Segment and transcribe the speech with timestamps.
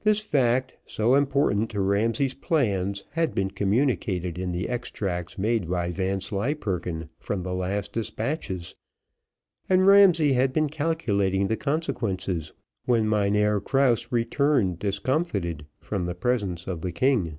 [0.00, 5.90] This fact, so important to Ramsay's plans, had been communicated in the extracts made by
[5.90, 8.76] Vanslyperken from the last despatches,
[9.68, 12.54] and Ramsay had been calculating the consequences
[12.86, 17.38] when Mynheer Krause returned discomfited from the presence of the king.